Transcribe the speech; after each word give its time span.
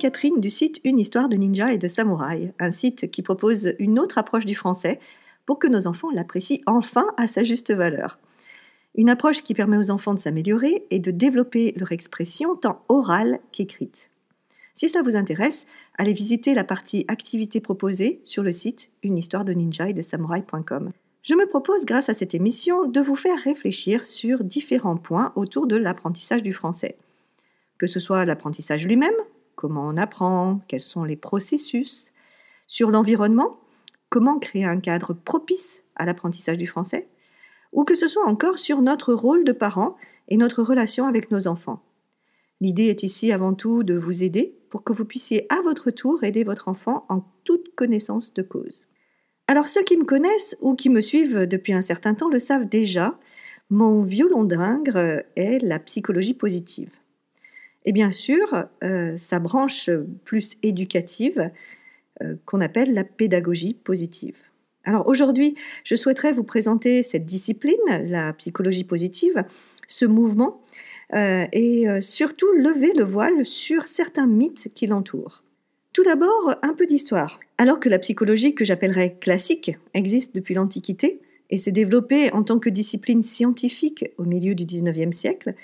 Catherine 0.00 0.40
du 0.40 0.48
site 0.48 0.80
Une 0.82 0.98
histoire 0.98 1.28
de 1.28 1.36
ninja 1.36 1.74
et 1.74 1.78
de 1.78 1.86
samouraï, 1.86 2.54
un 2.58 2.72
site 2.72 3.10
qui 3.10 3.20
propose 3.20 3.74
une 3.78 3.98
autre 3.98 4.16
approche 4.16 4.46
du 4.46 4.54
français 4.54 4.98
pour 5.44 5.58
que 5.58 5.66
nos 5.66 5.86
enfants 5.86 6.08
l'apprécient 6.10 6.62
enfin 6.64 7.04
à 7.18 7.26
sa 7.26 7.44
juste 7.44 7.70
valeur. 7.70 8.18
Une 8.94 9.10
approche 9.10 9.42
qui 9.42 9.52
permet 9.52 9.76
aux 9.76 9.90
enfants 9.90 10.14
de 10.14 10.18
s'améliorer 10.18 10.86
et 10.90 11.00
de 11.00 11.10
développer 11.10 11.74
leur 11.76 11.92
expression 11.92 12.56
tant 12.56 12.82
orale 12.88 13.40
qu'écrite. 13.52 14.08
Si 14.74 14.88
cela 14.88 15.04
vous 15.04 15.16
intéresse, 15.16 15.66
allez 15.98 16.14
visiter 16.14 16.54
la 16.54 16.64
partie 16.64 17.04
activités 17.06 17.60
proposées 17.60 18.20
sur 18.24 18.42
le 18.42 18.54
site 18.54 18.90
une 19.02 19.18
histoire 19.18 19.44
de 19.44 19.52
ninja 19.52 19.90
et 19.90 19.94
de 19.94 20.00
samouraï.com. 20.00 20.92
Je 21.22 21.34
me 21.34 21.46
propose, 21.46 21.84
grâce 21.84 22.08
à 22.08 22.14
cette 22.14 22.34
émission, 22.34 22.86
de 22.86 23.02
vous 23.02 23.16
faire 23.16 23.38
réfléchir 23.38 24.06
sur 24.06 24.44
différents 24.44 24.96
points 24.96 25.34
autour 25.36 25.66
de 25.66 25.76
l'apprentissage 25.76 26.42
du 26.42 26.54
français. 26.54 26.96
Que 27.76 27.86
ce 27.86 28.00
soit 28.00 28.24
l'apprentissage 28.24 28.86
lui-même, 28.86 29.12
comment 29.60 29.86
on 29.86 29.98
apprend, 29.98 30.62
quels 30.68 30.80
sont 30.80 31.04
les 31.04 31.16
processus, 31.16 32.12
sur 32.66 32.90
l'environnement, 32.90 33.60
comment 34.08 34.38
créer 34.38 34.64
un 34.64 34.80
cadre 34.80 35.12
propice 35.12 35.82
à 35.96 36.06
l'apprentissage 36.06 36.56
du 36.56 36.66
français, 36.66 37.08
ou 37.72 37.84
que 37.84 37.94
ce 37.94 38.08
soit 38.08 38.26
encore 38.26 38.58
sur 38.58 38.80
notre 38.80 39.12
rôle 39.12 39.44
de 39.44 39.52
parent 39.52 39.96
et 40.28 40.38
notre 40.38 40.62
relation 40.62 41.06
avec 41.06 41.30
nos 41.30 41.46
enfants. 41.46 41.82
L'idée 42.62 42.86
est 42.86 43.02
ici 43.02 43.32
avant 43.32 43.52
tout 43.52 43.82
de 43.82 43.94
vous 43.94 44.22
aider 44.22 44.56
pour 44.70 44.82
que 44.82 44.94
vous 44.94 45.04
puissiez 45.04 45.46
à 45.52 45.60
votre 45.60 45.90
tour 45.90 46.24
aider 46.24 46.42
votre 46.42 46.68
enfant 46.68 47.04
en 47.10 47.22
toute 47.44 47.74
connaissance 47.74 48.32
de 48.32 48.42
cause. 48.42 48.86
Alors 49.46 49.68
ceux 49.68 49.82
qui 49.82 49.98
me 49.98 50.04
connaissent 50.04 50.56
ou 50.62 50.74
qui 50.74 50.88
me 50.88 51.02
suivent 51.02 51.46
depuis 51.46 51.74
un 51.74 51.82
certain 51.82 52.14
temps 52.14 52.30
le 52.30 52.38
savent 52.38 52.68
déjà, 52.68 53.18
mon 53.68 54.04
violon 54.04 54.44
d'ingre 54.44 55.22
est 55.36 55.62
la 55.62 55.78
psychologie 55.80 56.34
positive. 56.34 56.99
Et 57.84 57.92
bien 57.92 58.10
sûr, 58.10 58.64
euh, 58.84 59.16
sa 59.16 59.38
branche 59.38 59.90
plus 60.24 60.56
éducative, 60.62 61.50
euh, 62.22 62.36
qu'on 62.44 62.60
appelle 62.60 62.92
la 62.92 63.04
pédagogie 63.04 63.74
positive. 63.74 64.36
Alors 64.84 65.08
aujourd'hui, 65.08 65.54
je 65.84 65.94
souhaiterais 65.94 66.32
vous 66.32 66.44
présenter 66.44 67.02
cette 67.02 67.26
discipline, 67.26 67.76
la 67.88 68.32
psychologie 68.34 68.84
positive, 68.84 69.44
ce 69.86 70.04
mouvement, 70.04 70.62
euh, 71.14 71.44
et 71.52 71.86
surtout 72.00 72.50
lever 72.52 72.92
le 72.94 73.04
voile 73.04 73.44
sur 73.44 73.88
certains 73.88 74.26
mythes 74.26 74.70
qui 74.74 74.86
l'entourent. 74.86 75.42
Tout 75.92 76.04
d'abord, 76.04 76.54
un 76.62 76.72
peu 76.72 76.86
d'histoire. 76.86 77.40
Alors 77.58 77.80
que 77.80 77.88
la 77.88 77.98
psychologie 77.98 78.54
que 78.54 78.64
j'appellerais 78.64 79.16
classique 79.20 79.76
existe 79.92 80.34
depuis 80.34 80.54
l'Antiquité 80.54 81.20
et 81.50 81.58
s'est 81.58 81.72
développée 81.72 82.32
en 82.32 82.42
tant 82.42 82.58
que 82.58 82.70
discipline 82.70 83.22
scientifique 83.22 84.04
au 84.16 84.24
milieu 84.24 84.54
du 84.54 84.64
XIXe 84.64 85.16
siècle, 85.16 85.54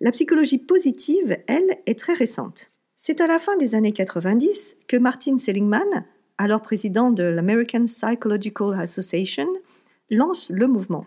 la 0.00 0.12
psychologie 0.12 0.58
positive, 0.58 1.36
elle, 1.46 1.78
est 1.86 1.98
très 1.98 2.14
récente. 2.14 2.70
C'est 2.96 3.20
à 3.20 3.26
la 3.26 3.38
fin 3.38 3.56
des 3.56 3.74
années 3.74 3.92
90 3.92 4.76
que 4.88 4.96
Martin 4.96 5.36
Seligman, 5.36 6.06
alors 6.38 6.62
président 6.62 7.10
de 7.10 7.22
l'American 7.22 7.84
Psychological 7.84 8.80
Association, 8.80 9.48
lance 10.10 10.50
le 10.50 10.66
mouvement. 10.66 11.04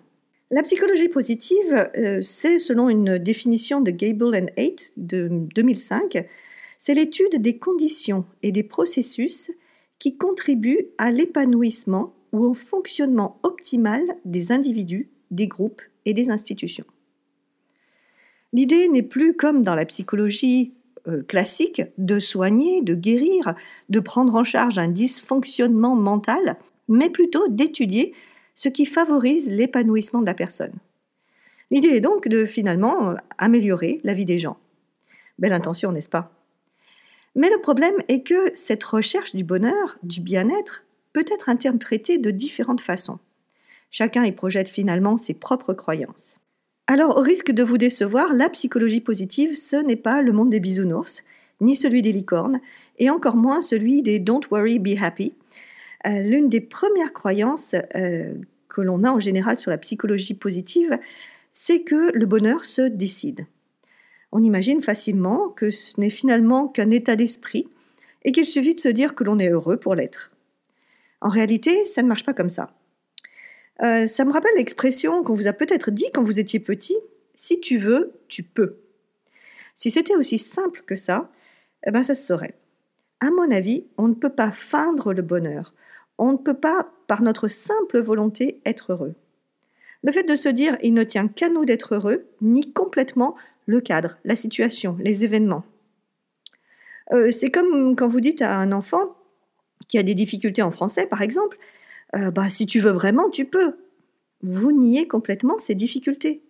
La 0.52 0.62
psychologie 0.62 1.10
positive, 1.10 1.90
euh, 1.98 2.20
c'est, 2.22 2.60
selon 2.60 2.88
une 2.88 3.18
définition 3.18 3.82
de 3.82 3.90
Gable 3.90 4.36
and 4.36 4.54
Haight 4.58 4.94
de 4.98 5.28
2005, 5.56 6.28
c'est 6.80 6.94
l'étude 6.94 7.42
des 7.42 7.58
conditions 7.58 8.26
et 8.44 8.52
des 8.52 8.62
processus 8.62 9.50
qui 9.98 10.18
contribuent 10.18 10.90
à 11.00 11.12
l'épanouissement 11.12 12.14
ou 12.32 12.46
au 12.46 12.54
fonctionnement 12.54 13.40
optimal 13.42 14.04
des 14.26 14.52
individus, 14.52 15.10
des 15.32 15.48
groupes 15.48 15.82
et 16.06 16.14
des 16.14 16.30
institutions. 16.30 16.86
L'idée 18.54 18.88
n'est 18.88 19.04
plus 19.04 19.36
comme 19.36 19.64
dans 19.64 19.76
la 19.76 19.86
psychologie 19.86 20.74
euh, 21.08 21.24
classique 21.24 21.82
de 21.98 22.20
soigner, 22.20 22.82
de 22.82 22.94
guérir, 22.94 23.56
de 23.90 24.00
prendre 24.00 24.36
en 24.36 24.44
charge 24.44 24.78
un 24.78 24.88
dysfonctionnement 24.88 25.96
mental, 25.96 26.58
mais 26.88 27.10
plutôt 27.10 27.48
d'étudier 27.50 28.14
ce 28.54 28.70
qui 28.70 28.86
favorise 28.86 29.50
l'épanouissement 29.50 30.22
de 30.22 30.28
la 30.28 30.36
personne. 30.36 30.74
L'idée 31.72 31.90
est 31.90 32.02
donc 32.02 32.28
de 32.28 32.46
finalement 32.46 33.10
euh, 33.10 33.16
améliorer 33.38 34.00
la 34.04 34.14
vie 34.14 34.26
des 34.26 34.40
gens. 34.40 34.58
Belle 35.40 35.54
intention, 35.54 35.92
n'est-ce 35.92 36.10
pas? 36.10 36.32
Mais 37.36 37.50
le 37.50 37.60
problème 37.60 37.96
est 38.08 38.22
que 38.22 38.52
cette 38.54 38.84
recherche 38.84 39.36
du 39.36 39.44
bonheur, 39.44 39.98
du 40.04 40.22
bien-être, 40.22 40.84
peut 41.14 41.26
être 41.32 41.50
interprétée 41.50 42.20
de 42.20 42.30
différentes 42.30 42.82
façons. 42.82 43.20
Chacun 43.90 44.24
y 44.24 44.32
projette 44.32 44.70
finalement 44.70 45.18
ses 45.18 45.34
propres 45.34 45.74
croyances. 45.74 46.38
Alors, 46.88 47.18
au 47.18 47.22
risque 47.22 47.52
de 47.52 47.64
vous 47.64 47.78
décevoir, 47.78 48.34
la 48.34 48.50
psychologie 48.50 49.00
positive, 49.00 49.56
ce 49.56 49.78
n'est 49.78 49.96
pas 49.96 50.22
le 50.22 50.34
monde 50.34 50.50
des 50.50 50.60
bisounours, 50.60 51.24
ni 51.62 51.76
celui 51.76 52.02
des 52.02 52.12
licornes, 52.12 52.60
et 53.00 53.10
encore 53.10 53.38
moins 53.38 53.62
celui 53.62 54.02
des 54.02 54.20
Don't 54.20 54.42
worry, 54.52 54.80
be 54.80 55.02
happy. 55.02 55.34
Euh, 56.06 56.20
l'une 56.20 56.50
des 56.50 56.60
premières 56.60 57.14
croyances 57.14 57.76
euh, 57.96 58.34
que 58.68 58.82
l'on 58.82 59.06
a 59.06 59.12
en 59.12 59.20
général 59.20 59.58
sur 59.58 59.72
la 59.72 59.78
psychologie 59.78 60.34
positive, 60.34 61.00
c'est 61.54 61.84
que 61.84 62.12
le 62.14 62.26
bonheur 62.26 62.66
se 62.66 62.82
décide. 62.82 63.46
On 64.34 64.44
imagine 64.44 64.82
facilement 64.82 65.48
que 65.50 65.72
ce 65.72 65.98
n'est 66.02 66.10
finalement 66.10 66.68
qu'un 66.68 66.92
état 66.92 67.16
d'esprit 67.16 67.68
et 68.26 68.34
qu'il 68.34 68.46
suffit 68.46 68.76
de 68.76 68.80
se 68.80 68.90
dire 68.90 69.16
que 69.16 69.24
l'on 69.24 69.40
est 69.40 69.50
heureux 69.50 69.78
pour 69.78 69.96
l'être. 69.96 70.32
En 71.22 71.30
réalité, 71.30 71.86
ça 71.86 72.02
ne 72.02 72.08
marche 72.08 72.26
pas 72.26 72.34
comme 72.34 72.50
ça. 72.50 72.72
Euh, 73.84 74.08
ça 74.08 74.26
me 74.26 74.32
rappelle 74.32 74.56
l'expression 74.56 75.24
qu'on 75.24 75.34
vous 75.34 75.48
a 75.48 75.54
peut-être 75.54 75.92
dit 75.92 76.06
quand 76.14 76.24
vous 76.24 76.40
étiez 76.40 76.60
petit 76.60 76.98
si 77.36 77.60
tu 77.60 77.78
veux, 77.78 78.14
tu 78.28 78.44
peux. 78.44 78.78
Si 79.76 79.92
c'était 79.92 80.16
aussi 80.16 80.38
simple 80.38 80.82
que 80.86 80.96
ça, 80.96 81.30
eh 81.86 81.92
ben 81.92 82.04
ça 82.04 82.16
se 82.16 82.26
saurait. 82.26 82.56
À 83.20 83.30
mon 83.32 83.52
avis, 83.52 83.86
on 83.98 84.08
ne 84.08 84.14
peut 84.14 84.30
pas 84.30 84.52
feindre 84.52 85.14
le 85.14 85.22
bonheur. 85.22 85.74
On 86.18 86.34
ne 86.34 86.38
peut 86.38 86.54
pas, 86.54 86.92
par 87.08 87.22
notre 87.22 87.48
simple 87.48 88.00
volonté, 88.00 88.62
être 88.66 88.92
heureux. 88.92 89.16
Le 90.04 90.12
fait 90.12 90.24
de 90.24 90.36
se 90.36 90.50
dire 90.50 90.78
il 90.84 90.94
ne 90.94 91.04
tient 91.04 91.28
qu'à 91.28 91.50
nous 91.50 91.66
d'être 91.66 91.96
heureux 91.96 92.26
nie 92.42 92.72
complètement 92.72 93.36
le 93.66 93.82
cadre, 93.82 94.18
la 94.26 94.36
situation, 94.36 94.98
les 95.00 95.24
événements. 95.24 95.64
Euh, 97.12 97.32
c'est 97.32 97.52
comme 97.52 97.96
quand 97.96 98.08
vous 98.08 98.20
dites 98.20 98.42
à 98.42 98.58
un 98.58 98.72
enfant 98.72 99.16
qui 99.88 99.98
a 99.98 100.04
des 100.04 100.16
difficultés 100.16 100.62
en 100.62 100.72
français, 100.72 101.06
par 101.08 101.22
exemple, 101.22 101.58
euh, 102.16 102.32
bah, 102.32 102.50
si 102.50 102.66
tu 102.66 102.80
veux 102.80 102.92
vraiment, 102.92 103.30
tu 103.30 103.46
peux. 103.46 103.76
Vous 104.42 104.72
niez 104.72 105.08
complètement 105.08 105.58
ces 105.58 105.76
difficultés. 105.76 106.42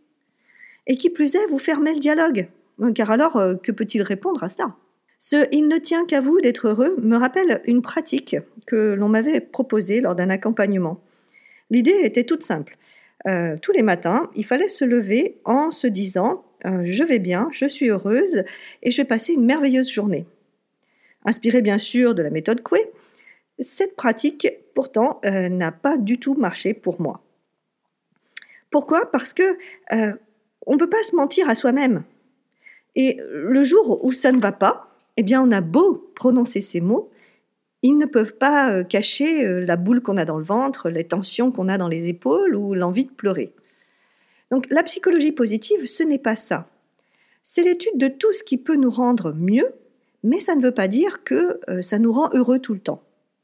Et 0.88 0.98
qui 0.98 1.10
plus 1.10 1.36
est, 1.36 1.46
vous 1.48 1.60
fermez 1.60 1.94
le 1.94 2.00
dialogue. 2.00 2.48
Car 2.96 3.12
alors, 3.12 3.38
euh, 3.38 3.56
que 3.56 3.72
peut-il 3.72 4.02
répondre 4.02 4.44
à 4.44 4.50
cela 4.50 4.76
Ce 5.20 5.48
Il 5.52 5.68
ne 5.68 5.78
tient 5.78 6.06
qu'à 6.06 6.22
vous 6.22 6.42
d'être 6.42 6.68
heureux 6.68 6.96
me 7.02 7.18
rappelle 7.18 7.62
une 7.66 7.82
pratique 7.82 8.36
que 8.66 8.94
l'on 8.94 9.10
m'avait 9.10 9.40
proposée 9.40 10.02
lors 10.02 10.16
d'un 10.16 10.30
accompagnement. 10.30 11.00
L'idée 11.70 12.02
était 12.04 12.24
toute 12.24 12.44
simple. 12.44 12.78
Euh, 13.28 13.56
tous 13.62 13.72
les 13.72 13.84
matins, 13.84 14.30
il 14.36 14.46
fallait 14.46 14.68
se 14.68 14.84
lever 14.84 15.38
en 15.46 15.72
se 15.72 15.88
disant 15.88 16.44
Je 16.66 17.04
vais 17.04 17.20
bien, 17.20 17.48
je 17.52 17.68
suis 17.68 17.90
heureuse 17.90 18.44
et 18.82 18.92
je 18.92 18.98
vais 18.98 19.08
passer 19.08 19.34
une 19.34 19.46
merveilleuse 19.46 19.90
journée. 19.90 20.26
Inspiré 21.26 21.62
bien 21.62 21.78
sûr 21.78 22.16
de 22.16 22.24
la 22.24 22.30
méthode 22.30 22.62
Coué, 22.62 22.92
cette 23.60 23.96
pratique, 23.96 24.48
pourtant, 24.74 25.20
euh, 25.26 25.50
n'a 25.50 25.72
pas 25.72 25.98
du 25.98 26.20
tout 26.20 26.36
marché 26.36 26.74
pour 26.74 27.02
moi. 27.02 27.22
Pourquoi? 28.70 29.12
Parce 29.12 29.34
que 29.34 29.58
euh, 29.92 30.16
on 30.66 30.74
ne 30.74 30.80
peut 30.80 30.90
pas 30.90 31.04
se 31.04 31.16
mentir 31.16 31.50
à 31.50 31.56
soi-même. 31.56 32.04
Et 32.96 33.20
le 33.32 33.64
jour 33.64 34.04
où 34.04 34.12
ça 34.12 34.32
ne 34.32 34.40
va 34.40 34.52
pas, 34.52 34.96
eh 35.18 35.24
bien, 35.24 35.42
on 35.42 35.52
a 35.52 35.62
beau 35.62 36.12
prononcer 36.16 36.62
ces 36.62 36.82
mots, 36.82 37.12
ils 37.82 37.98
ne 37.98 38.06
peuvent 38.06 38.36
pas 38.36 38.72
euh, 38.72 38.84
cacher 38.84 39.66
la 39.66 39.76
boule 39.76 40.02
qu'on 40.02 40.18
a 40.18 40.26
dans 40.26 40.38
le 40.38 40.44
ventre, 40.44 40.90
les 40.90 41.04
tensions 41.04 41.52
qu'on 41.52 41.68
a 41.68 41.78
dans 41.78 41.88
les 41.88 42.08
épaules 42.08 42.56
ou 42.56 42.74
l'envie 42.74 43.06
de 43.06 43.12
pleurer. 43.12 43.54
Donc, 44.52 44.68
la 44.70 44.84
psychologie 44.84 45.32
positive, 45.32 45.86
ce 45.86 46.04
n'est 46.04 46.20
pas 46.20 46.36
ça. 46.36 46.70
C'est 47.44 47.64
l'étude 47.64 47.98
de 47.98 48.08
tout 48.08 48.32
ce 48.32 48.44
qui 48.44 48.58
peut 48.58 48.76
nous 48.76 48.92
rendre 48.92 49.34
mieux, 49.34 49.74
mais 50.24 50.40
ça 50.40 50.56
ne 50.56 50.62
veut 50.62 50.72
pas 50.72 50.88
dire 50.88 51.24
que 51.24 51.60
ça 51.82 52.00
nous 52.00 52.14
rend 52.14 52.30
heureux 52.34 52.60
tout 52.60 52.74
le 52.74 52.80
temps. 52.80 53.04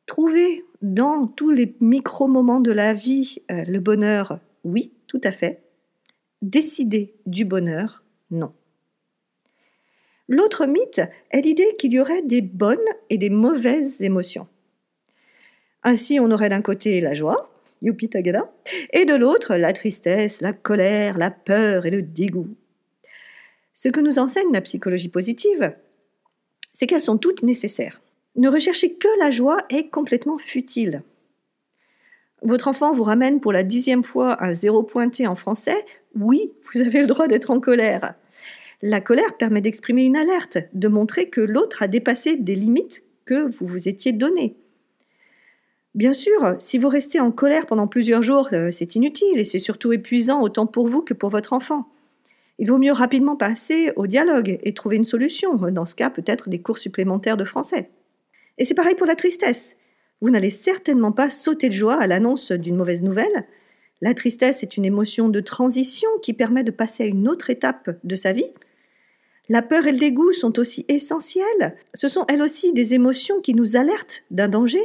Trouver 0.09 0.65
dans 0.81 1.27
tous 1.27 1.51
les 1.51 1.75
micro-moments 1.81 2.61
de 2.61 2.71
la 2.71 2.95
vie 2.95 3.43
euh, 3.51 3.63
le 3.67 3.79
bonheur, 3.79 4.39
oui, 4.63 4.91
tout 5.05 5.21
à 5.23 5.29
fait. 5.29 5.61
Décider 6.41 7.13
du 7.27 7.45
bonheur, 7.45 8.03
non. 8.31 8.51
L'autre 10.27 10.65
mythe 10.65 11.03
est 11.29 11.41
l'idée 11.41 11.75
qu'il 11.77 11.93
y 11.93 11.99
aurait 11.99 12.23
des 12.23 12.41
bonnes 12.41 12.79
et 13.11 13.19
des 13.19 13.29
mauvaises 13.29 14.01
émotions. 14.01 14.47
Ainsi, 15.83 16.19
on 16.19 16.31
aurait 16.31 16.49
d'un 16.49 16.63
côté 16.63 17.01
la 17.01 17.13
joie, 17.13 17.53
youpi 17.83 18.09
tagada, 18.09 18.51
et 18.91 19.05
de 19.05 19.13
l'autre 19.13 19.57
la 19.57 19.73
tristesse, 19.73 20.41
la 20.41 20.53
colère, 20.53 21.19
la 21.19 21.29
peur 21.29 21.85
et 21.85 21.91
le 21.91 22.01
dégoût. 22.01 22.49
Ce 23.75 23.89
que 23.89 23.99
nous 23.99 24.17
enseigne 24.17 24.51
la 24.53 24.61
psychologie 24.61 25.09
positive, 25.09 25.75
c'est 26.73 26.87
qu'elles 26.87 26.99
sont 26.99 27.19
toutes 27.19 27.43
nécessaires. 27.43 28.01
Ne 28.39 28.47
rechercher 28.47 28.93
que 28.93 29.09
la 29.19 29.31
joie 29.31 29.65
est 29.69 29.89
complètement 29.89 30.37
futile. 30.37 31.03
Votre 32.41 32.69
enfant 32.69 32.93
vous 32.93 33.03
ramène 33.03 33.41
pour 33.41 33.51
la 33.51 33.63
dixième 33.63 34.05
fois 34.05 34.41
un 34.41 34.53
zéro 34.53 34.81
pointé 34.81 35.27
en 35.27 35.35
français, 35.35 35.85
oui, 36.15 36.53
vous 36.73 36.79
avez 36.79 37.01
le 37.01 37.07
droit 37.07 37.27
d'être 37.27 37.51
en 37.51 37.59
colère. 37.59 38.13
La 38.81 39.01
colère 39.01 39.35
permet 39.35 39.59
d'exprimer 39.59 40.05
une 40.05 40.15
alerte, 40.15 40.57
de 40.73 40.87
montrer 40.87 41.29
que 41.29 41.41
l'autre 41.41 41.83
a 41.83 41.89
dépassé 41.89 42.37
des 42.37 42.55
limites 42.55 43.03
que 43.25 43.51
vous 43.57 43.67
vous 43.67 43.89
étiez 43.89 44.13
données. 44.13 44.55
Bien 45.93 46.13
sûr, 46.13 46.55
si 46.59 46.77
vous 46.77 46.87
restez 46.87 47.19
en 47.19 47.31
colère 47.31 47.65
pendant 47.65 47.87
plusieurs 47.87 48.23
jours, 48.23 48.47
euh, 48.53 48.71
c'est 48.71 48.95
inutile 48.95 49.37
et 49.37 49.43
c'est 49.43 49.59
surtout 49.59 49.91
épuisant 49.91 50.41
autant 50.41 50.65
pour 50.65 50.87
vous 50.87 51.01
que 51.01 51.13
pour 51.13 51.29
votre 51.29 51.51
enfant. 51.51 51.89
Il 52.57 52.69
vaut 52.69 52.77
mieux 52.77 52.93
rapidement 52.93 53.35
passer 53.35 53.91
au 53.97 54.07
dialogue 54.07 54.59
et 54.63 54.73
trouver 54.73 54.95
une 54.95 55.03
solution, 55.03 55.55
dans 55.55 55.85
ce 55.85 55.95
cas 55.95 56.09
peut-être 56.09 56.47
des 56.47 56.61
cours 56.61 56.77
supplémentaires 56.77 57.35
de 57.35 57.43
français. 57.43 57.89
Et 58.59 58.65
c'est 58.65 58.75
pareil 58.75 58.95
pour 58.95 59.07
la 59.07 59.15
tristesse. 59.15 59.77
Vous 60.21 60.29
n'allez 60.29 60.49
certainement 60.49 61.13
pas 61.13 61.29
sauter 61.29 61.69
de 61.69 61.73
joie 61.73 61.99
à 61.99 62.07
l'annonce 62.07 62.51
d'une 62.51 62.75
mauvaise 62.75 63.01
nouvelle. 63.01 63.47
La 64.01 64.13
tristesse 64.13 64.63
est 64.63 64.75
une 64.77 64.85
émotion 64.85 65.29
de 65.29 65.39
transition 65.39 66.09
qui 66.21 66.33
permet 66.33 66.63
de 66.63 66.71
passer 66.71 67.03
à 67.03 67.07
une 67.07 67.27
autre 67.27 67.49
étape 67.49 67.89
de 68.03 68.15
sa 68.15 68.33
vie. 68.33 68.51
La 69.47 69.61
peur 69.61 69.87
et 69.87 69.93
le 69.93 69.97
dégoût 69.97 70.33
sont 70.33 70.59
aussi 70.59 70.85
essentielles. 70.89 71.75
Ce 71.93 72.07
sont 72.07 72.25
elles 72.27 72.41
aussi 72.41 72.73
des 72.73 72.93
émotions 72.93 73.41
qui 73.41 73.53
nous 73.53 73.77
alertent 73.77 74.23
d'un 74.29 74.49
danger 74.49 74.83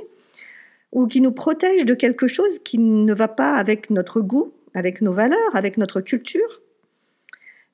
ou 0.93 1.09
qui 1.09 1.21
nous 1.21 1.33
protègent 1.33 1.85
de 1.85 1.95
quelque 1.95 2.29
chose 2.29 2.61
qui 2.61 2.79
ne 2.79 3.13
va 3.13 3.29
pas 3.29 3.57
avec 3.57 3.91
notre 3.91 4.21
goût, 4.21 4.53
avec 4.73 5.01
nos 5.01 5.13
valeurs, 5.13 5.55
avec 5.55 5.77
notre 5.77 6.01
culture. 6.01 6.63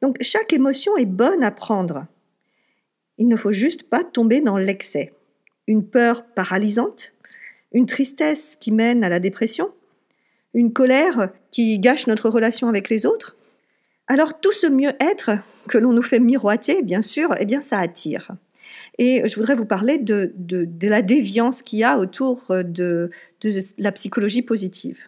Donc 0.00 0.17
chaque 0.23 0.55
émotion 0.55 0.97
est 0.97 1.06
bonne 1.06 1.44
à 1.44 1.50
prendre. 1.50 2.06
Il 3.19 3.29
ne 3.29 3.37
faut 3.37 3.52
juste 3.52 3.88
pas 3.91 4.02
tomber 4.02 4.41
dans 4.41 4.56
l'excès. 4.56 5.12
Une 5.70 5.87
peur 5.87 6.25
paralysante, 6.34 7.12
une 7.70 7.87
tristesse 7.87 8.56
qui 8.58 8.72
mène 8.72 9.05
à 9.05 9.08
la 9.08 9.20
dépression, 9.20 9.70
une 10.52 10.72
colère 10.72 11.28
qui 11.52 11.78
gâche 11.78 12.08
notre 12.08 12.28
relation 12.28 12.69
avec 12.69 12.88
les 12.88 13.06
autres. 13.06 13.37
Alors 14.08 14.40
tout 14.40 14.50
ce 14.50 14.67
mieux-être 14.67 15.31
que 15.69 15.78
l'on 15.78 15.93
nous 15.93 16.02
fait 16.02 16.19
miroiter, 16.19 16.82
bien 16.82 17.02
sûr, 17.02 17.32
eh 17.38 17.44
bien 17.44 17.61
ça 17.61 17.78
attire. 17.78 18.32
Et 18.99 19.22
je 19.28 19.37
voudrais 19.37 19.55
vous 19.55 19.64
parler 19.64 19.99
de, 19.99 20.34
la 20.82 21.02
déviance 21.02 21.62
qu'il 21.62 21.78
y 21.78 21.84
a 21.84 22.00
autour 22.00 22.46
de, 22.49 23.12
de 23.40 23.58
la 23.78 23.93
psychologie 23.93 24.43
positive. 24.43 24.99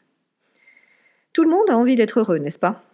Tout 1.33 1.43
le 1.43 1.51
monde 1.51 1.71
a 1.71 1.77
envie 1.77 1.97
d'être 1.97 2.21
heureux, 2.21 2.39
n'est-ce 2.39 2.61
pas? 2.61 2.85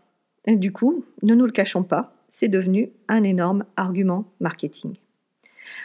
Et 0.46 0.56
du 0.56 0.72
coup, 0.72 1.04
ne 1.22 1.34
nous 1.34 1.44
le 1.44 1.52
cachons 1.52 1.82
pas, 1.82 2.14
c'est 2.30 2.48
devenu 2.48 2.92
un 3.08 3.24
énorme 3.24 3.66
argument 3.76 4.24
marketing. 4.40 4.94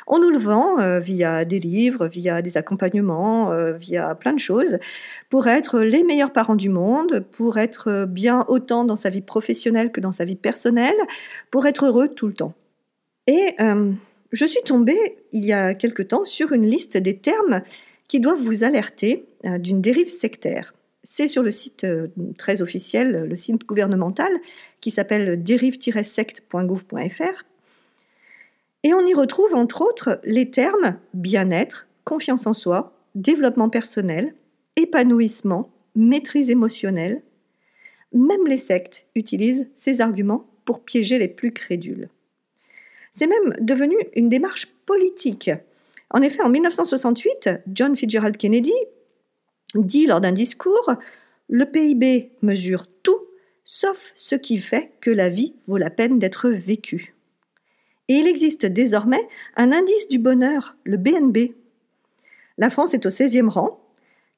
On 0.07 0.19
nous 0.19 0.29
le 0.29 0.37
vend 0.37 0.79
euh, 0.79 0.99
via 0.99 1.45
des 1.45 1.59
livres, 1.59 2.07
via 2.07 2.41
des 2.41 2.57
accompagnements, 2.57 3.51
euh, 3.51 3.73
via 3.73 4.15
plein 4.15 4.33
de 4.33 4.39
choses, 4.39 4.77
pour 5.29 5.47
être 5.47 5.79
les 5.79 6.03
meilleurs 6.03 6.33
parents 6.33 6.55
du 6.55 6.69
monde, 6.69 7.25
pour 7.31 7.57
être 7.57 8.05
bien 8.05 8.45
autant 8.47 8.85
dans 8.85 8.95
sa 8.95 9.09
vie 9.09 9.21
professionnelle 9.21 9.91
que 9.91 10.01
dans 10.01 10.11
sa 10.11 10.25
vie 10.25 10.35
personnelle, 10.35 10.95
pour 11.51 11.65
être 11.65 11.85
heureux 11.85 12.09
tout 12.09 12.27
le 12.27 12.33
temps. 12.33 12.53
Et 13.27 13.55
euh, 13.59 13.91
je 14.31 14.45
suis 14.45 14.61
tombée, 14.63 15.17
il 15.31 15.45
y 15.45 15.53
a 15.53 15.73
quelque 15.73 16.03
temps, 16.03 16.25
sur 16.25 16.51
une 16.51 16.65
liste 16.65 16.97
des 16.97 17.17
termes 17.17 17.61
qui 18.07 18.19
doivent 18.19 18.41
vous 18.41 18.63
alerter 18.63 19.25
d'une 19.43 19.81
dérive 19.81 20.09
sectaire. 20.09 20.73
C'est 21.03 21.27
sur 21.27 21.43
le 21.43 21.51
site 21.51 21.87
très 22.37 22.61
officiel, 22.61 23.25
le 23.27 23.37
site 23.37 23.65
gouvernemental, 23.65 24.31
qui 24.81 24.91
s'appelle 24.91 25.41
dérive-secte.gouv.fr. 25.41 27.43
Et 28.83 28.93
on 28.93 29.05
y 29.05 29.13
retrouve 29.13 29.55
entre 29.55 29.81
autres 29.81 30.19
les 30.23 30.51
termes 30.51 30.97
bien-être, 31.13 31.87
confiance 32.03 32.47
en 32.47 32.53
soi, 32.53 32.93
développement 33.15 33.69
personnel, 33.69 34.35
épanouissement, 34.75 35.69
maîtrise 35.95 36.49
émotionnelle. 36.49 37.21
Même 38.11 38.45
les 38.45 38.57
sectes 38.57 39.07
utilisent 39.15 39.67
ces 39.75 40.01
arguments 40.01 40.45
pour 40.65 40.83
piéger 40.83 41.17
les 41.17 41.27
plus 41.27 41.51
crédules. 41.51 42.09
C'est 43.13 43.27
même 43.27 43.55
devenu 43.61 43.95
une 44.15 44.29
démarche 44.29 44.67
politique. 44.85 45.51
En 46.09 46.21
effet, 46.21 46.41
en 46.41 46.49
1968, 46.49 47.49
John 47.73 47.95
Fitzgerald 47.95 48.37
Kennedy 48.37 48.73
dit 49.75 50.05
lors 50.05 50.21
d'un 50.21 50.31
discours 50.31 50.93
Le 51.47 51.65
PIB 51.65 52.31
mesure 52.41 52.87
tout, 53.03 53.19
sauf 53.63 54.13
ce 54.15 54.35
qui 54.35 54.59
fait 54.59 54.91
que 54.99 55.09
la 55.09 55.29
vie 55.29 55.55
vaut 55.67 55.77
la 55.77 55.89
peine 55.89 56.19
d'être 56.19 56.49
vécue. 56.49 57.13
Et 58.09 58.15
il 58.15 58.27
existe 58.27 58.65
désormais 58.65 59.25
un 59.55 59.71
indice 59.71 60.09
du 60.09 60.19
bonheur, 60.19 60.75
le 60.83 60.97
BNB. 60.97 61.53
La 62.57 62.69
France 62.69 62.93
est 62.93 63.05
au 63.05 63.09
16e 63.09 63.47
rang, 63.47 63.79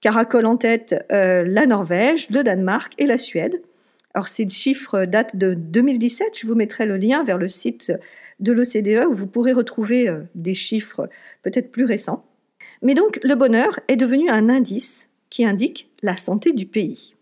caracole 0.02 0.46
en 0.46 0.56
tête 0.56 1.04
euh, 1.12 1.44
la 1.48 1.66
Norvège, 1.66 2.30
le 2.30 2.44
Danemark 2.44 2.94
et 2.98 3.08
la 3.08 3.18
Suède. 3.18 3.62
Alors 4.14 4.28
ces 4.28 4.48
chiffres 4.48 5.06
datent 5.06 5.36
de 5.36 5.54
2017, 5.56 6.40
je 6.40 6.48
vous 6.48 6.56
mettrai 6.56 6.86
le 6.86 6.98
lien 6.98 7.24
vers 7.24 7.38
le 7.38 7.50
site 7.50 7.92
de 8.40 8.52
l'OCDE 8.52 9.08
où 9.10 9.16
vous 9.16 9.28
pourrez 9.28 9.52
retrouver 9.52 10.08
euh, 10.08 10.22
des 10.36 10.54
chiffres 10.54 11.10
peut-être 11.42 11.72
plus 11.72 11.86
récents. 11.86 12.26
Mais 12.82 12.94
donc 12.94 13.20
le 13.24 13.36
bonheur 13.36 13.80
est 13.88 13.96
devenu 13.96 14.30
un 14.30 14.48
indice 14.50 15.10
qui 15.30 15.46
indique 15.46 15.90
la 16.02 16.16
santé 16.16 16.54
du 16.54 16.66
pays. 16.66 17.16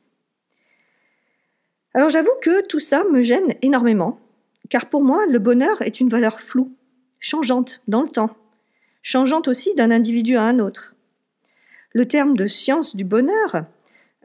Alors 1.94 2.10
j'avoue 2.10 2.36
que 2.42 2.66
tout 2.68 2.80
ça 2.80 3.04
me 3.12 3.22
gêne 3.22 3.54
énormément 3.62 4.20
car 4.70 4.90
pour 4.90 5.04
moi, 5.04 5.26
le 5.28 5.40
bonheur 5.40 5.82
est 5.82 6.00
une 6.00 6.10
valeur 6.10 6.42
floue, 6.42 6.76
changeante 7.20 7.82
dans 7.88 8.02
le 8.02 8.08
temps, 8.08 8.36
changeante 9.02 9.48
aussi 9.48 9.76
d'un 9.76 9.92
individu 9.92 10.36
à 10.36 10.44
un 10.44 10.60
autre. 10.60 10.96
Le 11.94 12.08
terme 12.08 12.36
de 12.36 12.48
science 12.48 12.96
du 12.96 13.04
bonheur 13.04 13.66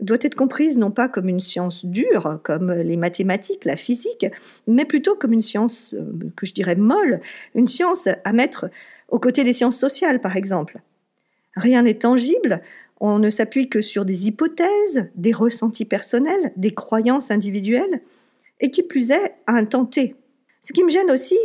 doit 0.01 0.19
être 0.21 0.35
comprise 0.35 0.79
non 0.79 0.91
pas 0.91 1.09
comme 1.09 1.29
une 1.29 1.41
science 1.41 1.85
dure, 1.85 2.41
comme 2.45 2.73
les 2.73 2.97
mathématiques, 2.97 3.65
la 3.65 3.77
physique, 3.77 4.27
mais 4.67 4.85
plutôt 4.85 5.17
comme 5.17 5.33
une 5.33 5.43
science 5.43 5.93
euh, 5.95 6.31
que 6.37 6.47
je 6.47 6.53
dirais 6.53 6.77
molle, 6.77 7.21
une 7.55 7.69
science 7.69 8.09
à 8.25 8.33
mettre 8.33 8.71
aux 9.09 9.19
côtés 9.19 9.45
des 9.45 9.53
sciences 9.53 9.79
sociales, 9.79 10.21
par 10.21 10.37
exemple. 10.37 10.81
Rien 11.57 11.83
n'est 11.83 11.99
tangible, 11.99 12.63
on 13.01 13.19
ne 13.19 13.31
s'appuie 13.31 13.69
que 13.69 13.81
sur 13.81 14.05
des 14.05 14.27
hypothèses, 14.27 15.09
des 15.15 15.33
ressentis 15.33 15.85
personnels, 15.85 16.53
des 16.57 16.73
croyances 16.73 17.31
individuelles, 17.31 18.01
et 18.61 18.71
qui 18.71 18.83
plus 18.83 19.11
est, 19.11 19.35
à 19.47 19.53
un 19.53 19.65
temps 19.65 19.87
T. 19.87 20.15
Ce 20.61 20.73
qui 20.73 20.85
me 20.85 20.91
gêne 20.91 21.11
aussi, 21.11 21.39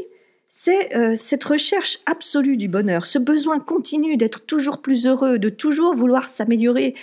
c'est 0.47 0.95
euh, 0.95 1.15
cette 1.15 1.43
recherche 1.43 1.99
absolue 2.05 2.57
du 2.57 2.67
bonheur, 2.67 3.05
ce 3.05 3.17
besoin 3.17 3.59
continu 3.59 4.17
d'être 4.17 4.45
toujours 4.45 4.81
plus 4.81 5.07
heureux, 5.07 5.39
de 5.39 5.49
toujours 5.49 5.95
vouloir 5.95 6.29
s'améliorer, 6.29 6.95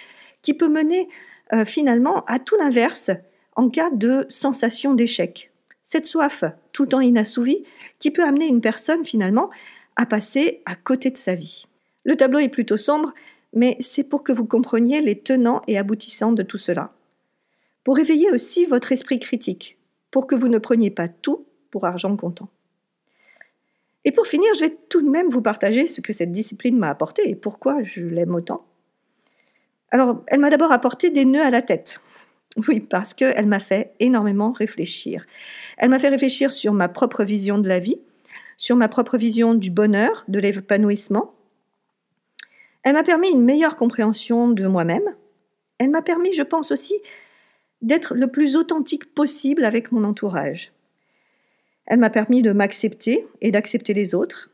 qui 0.43 0.55
peut 0.55 0.69
mener 0.69 1.09
euh, 1.53 1.65
finalement 1.65 2.25
à 2.27 2.39
tout 2.39 2.57
l'inverse 2.57 3.11
en 3.57 3.69
cas 3.69 3.91
de 3.91 4.27
sensation 4.29 4.95
d'échec. 4.95 5.51
Cette 5.83 6.07
soif 6.07 6.45
tout 6.73 6.87
temps 6.87 7.01
inassouvie 7.01 7.65
qui 7.99 8.11
peut 8.11 8.25
amener 8.25 8.47
une 8.47 8.61
personne 8.61 9.05
finalement 9.05 9.51
à 9.97 10.07
passer 10.07 10.63
à 10.65 10.77
côté 10.77 11.11
de 11.11 11.17
sa 11.17 11.35
vie. 11.35 11.67
Le 12.05 12.17
tableau 12.17 12.39
est 12.39 12.49
plutôt 12.49 12.77
sombre, 12.77 13.13
mais 13.53 13.77
c'est 13.81 14.05
pour 14.05 14.23
que 14.23 14.33
vous 14.33 14.47
compreniez 14.47 15.01
les 15.01 15.19
tenants 15.19 15.63
et 15.67 15.77
aboutissants 15.77 16.33
de 16.33 16.45
tout 16.45 16.59
cela. 16.59 16.93
Pour 17.83 17.99
éveiller 17.99 18.31
aussi 18.31 18.65
votre 18.65 18.93
esprit 18.93 19.19
critique, 19.19 19.77
pour 20.11 20.27
que 20.29 20.37
vous 20.37 20.49
ne 20.49 20.59
preniez 20.59 20.91
pas 20.91 21.09
tout 21.09 21.45
pour 21.71 21.87
argent 21.87 22.17
comptant. 22.17 22.49
Et 24.05 24.13
pour 24.13 24.27
finir, 24.27 24.49
je 24.55 24.61
vais 24.61 24.77
tout 24.89 25.03
de 25.03 25.09
même 25.09 25.29
vous 25.29 25.43
partager 25.43 25.87
ce 25.87 26.01
que 26.01 26.13
cette 26.13 26.33
discipline 26.33 26.79
m'a 26.79 26.89
apporté 26.89 27.29
et 27.29 27.35
pourquoi 27.35 27.83
je 27.83 28.03
l'aime 28.03 28.35
autant. 28.35 28.65
Alors, 29.91 30.23
elle 30.29 30.41
m'a 30.41 30.51
d'abord 30.51 30.73
apporté 30.73 31.11
des 31.11 31.25
nœuds 31.25 31.45
à 31.45 31.51
la 31.51 31.63
tête. 31.63 32.01
Oui, 32.69 32.81
parce 32.81 33.15
qu'elle 33.15 33.47
m'a 33.47 33.61
fait 33.61 33.93
énormément 34.01 34.53
réfléchir. 34.53 35.27
Elle 35.77 35.91
m'a 35.91 35.99
fait 35.99 36.09
réfléchir 36.09 36.53
sur 36.53 36.73
ma 36.73 36.89
propre 36.89 37.25
vision 37.25 37.59
de 37.59 37.69
la 37.69 37.79
vie, 37.79 38.01
sur 38.57 38.77
ma 38.77 38.89
propre 38.89 39.17
vision 39.17 39.55
du 39.55 39.71
bonheur, 39.71 40.25
de 40.29 40.39
l'épanouissement. 40.39 41.35
Elle 42.83 42.95
m'a 42.95 43.05
permis 43.05 43.31
une 43.31 43.45
meilleure 43.45 43.77
compréhension 43.77 44.49
de 44.49 44.67
moi-même. 44.67 45.15
Elle 45.79 45.91
m'a 45.91 46.03
permis, 46.03 46.35
je 46.35 46.43
pense 46.43 46.73
aussi, 46.73 46.95
d'être 47.83 48.15
le 48.15 48.27
plus 48.27 48.57
authentique 48.57 49.15
possible 49.15 49.65
avec 49.65 49.93
mon 49.93 50.05
entourage. 50.05 50.73
Elle 51.91 51.99
m'a 51.99 52.09
permis 52.09 52.41
de 52.41 52.53
m'accepter 52.53 53.27
et 53.41 53.51
d'accepter 53.51 53.95
les 53.95 54.15
autres. 54.15 54.49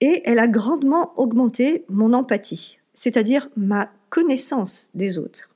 Et 0.00 0.22
elle 0.24 0.38
a 0.38 0.48
grandement 0.48 1.12
augmenté 1.18 1.84
mon 1.90 2.14
empathie, 2.14 2.78
c'est-à-dire 2.94 3.50
ma 3.54 3.92
connaissance 4.08 4.88
des 4.94 5.18
autres. 5.18 5.50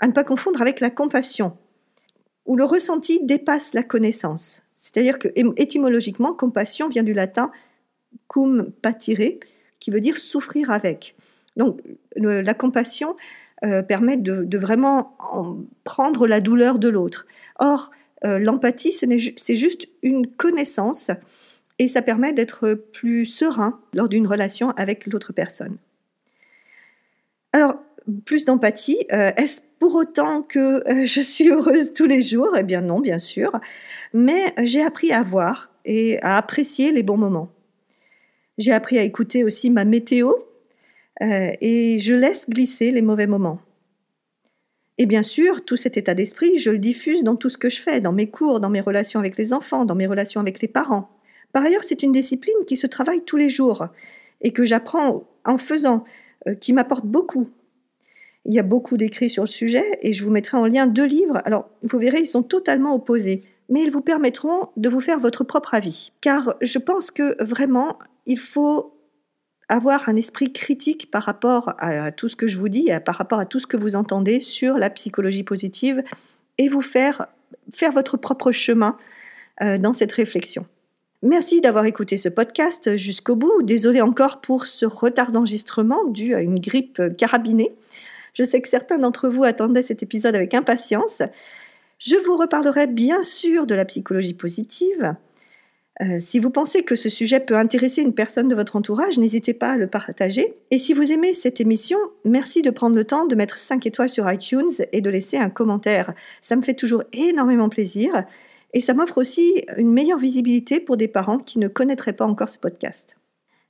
À 0.00 0.08
ne 0.08 0.12
pas 0.12 0.24
confondre 0.24 0.60
avec 0.60 0.80
la 0.80 0.90
compassion, 0.90 1.56
où 2.46 2.56
le 2.56 2.64
ressenti 2.64 3.20
dépasse 3.22 3.74
la 3.74 3.84
connaissance. 3.84 4.62
C'est-à-dire 4.78 5.20
que 5.20 5.28
étymologiquement, 5.56 6.34
compassion 6.34 6.88
vient 6.88 7.04
du 7.04 7.12
latin 7.12 7.52
cum 8.26 8.72
patire, 8.82 9.38
qui 9.78 9.92
veut 9.92 10.00
dire 10.00 10.16
souffrir 10.16 10.72
avec. 10.72 11.14
Donc 11.56 11.80
la 12.16 12.54
compassion 12.54 13.14
euh, 13.64 13.82
permet 13.82 14.16
de, 14.16 14.42
de 14.42 14.58
vraiment 14.58 15.16
prendre 15.84 16.26
la 16.26 16.40
douleur 16.40 16.80
de 16.80 16.88
l'autre. 16.88 17.26
Or, 17.60 17.92
euh, 18.24 18.38
l'empathie, 18.38 18.92
c'est 18.92 19.54
juste 19.54 19.88
une 20.02 20.26
connaissance 20.26 21.10
et 21.78 21.86
ça 21.88 22.02
permet 22.02 22.32
d'être 22.32 22.74
plus 22.92 23.26
serein 23.26 23.80
lors 23.94 24.08
d'une 24.08 24.26
relation 24.26 24.70
avec 24.72 25.06
l'autre 25.06 25.32
personne. 25.32 25.76
Alors, 27.52 27.76
plus 28.24 28.44
d'empathie, 28.44 28.98
euh, 29.12 29.30
est-ce 29.36 29.60
pour 29.78 29.94
autant 29.94 30.42
que 30.42 30.88
euh, 30.88 31.06
je 31.06 31.20
suis 31.20 31.50
heureuse 31.50 31.92
tous 31.92 32.06
les 32.06 32.20
jours? 32.20 32.54
Eh 32.58 32.62
bien 32.62 32.80
non, 32.80 33.00
bien 33.00 33.18
sûr, 33.18 33.52
mais 34.12 34.52
j'ai 34.62 34.82
appris 34.82 35.12
à 35.12 35.22
voir 35.22 35.70
et 35.84 36.20
à 36.22 36.36
apprécier 36.36 36.90
les 36.90 37.02
bons 37.02 37.16
moments. 37.16 37.50
J'ai 38.56 38.72
appris 38.72 38.98
à 38.98 39.02
écouter 39.02 39.44
aussi 39.44 39.70
ma 39.70 39.84
météo 39.84 40.32
et 41.20 41.98
je 42.00 42.14
laisse 42.14 42.48
glisser 42.48 42.90
les 42.90 43.02
mauvais 43.02 43.26
moments. 43.26 43.60
Et 44.98 45.06
bien 45.06 45.22
sûr, 45.22 45.64
tout 45.64 45.76
cet 45.76 45.96
état 45.96 46.14
d'esprit, 46.14 46.58
je 46.58 46.70
le 46.70 46.78
diffuse 46.78 47.22
dans 47.22 47.36
tout 47.36 47.48
ce 47.48 47.56
que 47.56 47.70
je 47.70 47.80
fais, 47.80 48.00
dans 48.00 48.12
mes 48.12 48.28
cours, 48.28 48.58
dans 48.58 48.68
mes 48.68 48.80
relations 48.80 49.20
avec 49.20 49.38
les 49.38 49.52
enfants, 49.52 49.84
dans 49.84 49.94
mes 49.94 50.08
relations 50.08 50.40
avec 50.40 50.60
les 50.60 50.68
parents. 50.68 51.08
Par 51.52 51.64
ailleurs, 51.64 51.84
c'est 51.84 52.02
une 52.02 52.12
discipline 52.12 52.64
qui 52.66 52.76
se 52.76 52.88
travaille 52.88 53.22
tous 53.24 53.36
les 53.36 53.48
jours 53.48 53.86
et 54.40 54.52
que 54.52 54.64
j'apprends 54.64 55.24
en 55.44 55.56
faisant, 55.56 56.04
euh, 56.48 56.54
qui 56.54 56.72
m'apporte 56.72 57.06
beaucoup. 57.06 57.48
Il 58.44 58.54
y 58.54 58.58
a 58.58 58.64
beaucoup 58.64 58.96
d'écrits 58.96 59.30
sur 59.30 59.44
le 59.44 59.48
sujet 59.48 59.98
et 60.02 60.12
je 60.12 60.24
vous 60.24 60.30
mettrai 60.30 60.56
en 60.56 60.66
lien 60.66 60.86
deux 60.86 61.06
livres. 61.06 61.40
Alors, 61.44 61.68
vous 61.82 61.98
verrez, 61.98 62.20
ils 62.20 62.26
sont 62.26 62.42
totalement 62.42 62.94
opposés, 62.94 63.42
mais 63.68 63.82
ils 63.82 63.90
vous 63.90 64.00
permettront 64.00 64.62
de 64.76 64.88
vous 64.88 65.00
faire 65.00 65.20
votre 65.20 65.44
propre 65.44 65.74
avis. 65.74 66.12
Car 66.20 66.54
je 66.60 66.78
pense 66.78 67.10
que 67.10 67.42
vraiment, 67.42 67.98
il 68.26 68.38
faut 68.38 68.97
avoir 69.68 70.08
un 70.08 70.16
esprit 70.16 70.52
critique 70.52 71.10
par 71.10 71.22
rapport 71.24 71.74
à 71.78 72.10
tout 72.12 72.28
ce 72.28 72.36
que 72.36 72.48
je 72.48 72.56
vous 72.56 72.68
dis, 72.68 72.90
par 73.04 73.16
rapport 73.16 73.38
à 73.38 73.46
tout 73.46 73.60
ce 73.60 73.66
que 73.66 73.76
vous 73.76 73.96
entendez 73.96 74.40
sur 74.40 74.78
la 74.78 74.90
psychologie 74.90 75.42
positive 75.42 76.02
et 76.56 76.68
vous 76.68 76.82
faire 76.82 77.26
faire 77.72 77.92
votre 77.92 78.16
propre 78.16 78.52
chemin 78.52 78.96
euh, 79.62 79.78
dans 79.78 79.92
cette 79.92 80.12
réflexion. 80.12 80.66
Merci 81.22 81.60
d'avoir 81.60 81.84
écouté 81.84 82.16
ce 82.16 82.28
podcast 82.28 82.96
jusqu'au 82.96 83.34
bout. 83.34 83.62
Désolé 83.62 84.00
encore 84.00 84.40
pour 84.40 84.66
ce 84.66 84.86
retard 84.86 85.32
d'enregistrement 85.32 86.04
dû 86.04 86.34
à 86.34 86.40
une 86.40 86.60
grippe 86.60 87.02
carabinée. 87.16 87.72
Je 88.34 88.44
sais 88.44 88.60
que 88.60 88.68
certains 88.68 88.98
d'entre 88.98 89.28
vous 89.28 89.42
attendaient 89.42 89.82
cet 89.82 90.02
épisode 90.02 90.36
avec 90.36 90.54
impatience. 90.54 91.22
Je 91.98 92.14
vous 92.24 92.36
reparlerai 92.36 92.86
bien 92.86 93.22
sûr 93.22 93.66
de 93.66 93.74
la 93.74 93.84
psychologie 93.84 94.34
positive. 94.34 95.16
Euh, 96.00 96.18
si 96.20 96.38
vous 96.38 96.50
pensez 96.50 96.82
que 96.84 96.94
ce 96.94 97.08
sujet 97.08 97.40
peut 97.40 97.56
intéresser 97.56 98.02
une 98.02 98.14
personne 98.14 98.46
de 98.46 98.54
votre 98.54 98.76
entourage, 98.76 99.18
n'hésitez 99.18 99.52
pas 99.52 99.72
à 99.72 99.76
le 99.76 99.88
partager. 99.88 100.54
Et 100.70 100.78
si 100.78 100.92
vous 100.92 101.12
aimez 101.12 101.32
cette 101.32 101.60
émission, 101.60 101.98
merci 102.24 102.62
de 102.62 102.70
prendre 102.70 102.94
le 102.94 103.04
temps 103.04 103.26
de 103.26 103.34
mettre 103.34 103.58
5 103.58 103.84
étoiles 103.84 104.08
sur 104.08 104.30
iTunes 104.30 104.70
et 104.92 105.00
de 105.00 105.10
laisser 105.10 105.38
un 105.38 105.50
commentaire. 105.50 106.14
Ça 106.40 106.54
me 106.54 106.62
fait 106.62 106.74
toujours 106.74 107.02
énormément 107.12 107.68
plaisir 107.68 108.24
et 108.74 108.80
ça 108.80 108.94
m'offre 108.94 109.18
aussi 109.18 109.64
une 109.76 109.92
meilleure 109.92 110.18
visibilité 110.18 110.78
pour 110.78 110.96
des 110.96 111.08
parents 111.08 111.38
qui 111.38 111.58
ne 111.58 111.68
connaîtraient 111.68 112.12
pas 112.12 112.26
encore 112.26 112.50
ce 112.50 112.58
podcast. 112.58 113.16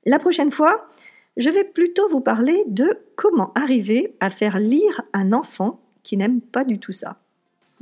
La 0.05 0.19
prochaine 0.19 0.51
fois, 0.51 0.89
je 1.37 1.51
vais 1.51 1.65
plutôt 1.65 2.09
vous 2.09 2.21
parler 2.21 2.63
de 2.67 2.91
comment 3.17 3.53
arriver 3.55 4.17
à 4.21 4.29
faire 4.29 4.59
lire 4.59 5.03
un 5.15 5.33
enfant 5.33 5.81
qui 6.03 6.17
n'aime 6.17 6.41
pas 6.41 6.65
du 6.65 6.79
tout 6.79 6.93
ça. 6.93 7.19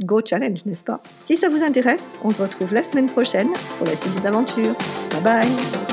Go 0.05 0.21
challenge, 0.25 0.61
n'est-ce 0.67 0.85
pas? 0.85 1.01
Si 1.25 1.37
ça 1.37 1.49
vous 1.49 1.63
intéresse, 1.63 2.17
on 2.23 2.31
se 2.31 2.43
retrouve 2.43 2.73
la 2.75 2.83
semaine 2.83 3.07
prochaine 3.07 3.49
pour 3.79 3.87
la 3.87 3.97
suite 3.97 4.15
des 4.21 4.27
aventures. 4.27 4.75
Bye 5.13 5.23
bye 5.23 5.86